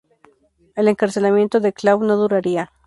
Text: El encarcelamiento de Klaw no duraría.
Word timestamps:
El 0.73 0.87
encarcelamiento 0.87 1.59
de 1.59 1.73
Klaw 1.73 2.01
no 2.03 2.17
duraría. 2.17 2.71